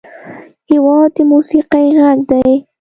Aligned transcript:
هېواد 0.69 1.09
د 1.15 1.17
موسیقۍ 1.31 1.87
غږ 2.01 2.19
دی. 2.29 2.51